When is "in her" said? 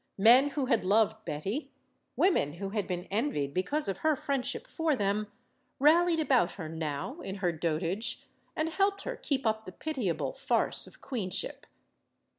7.21-7.51